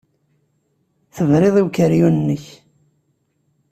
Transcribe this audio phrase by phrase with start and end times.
[1.15, 2.45] Tebriḍ i ukeryun-nnek.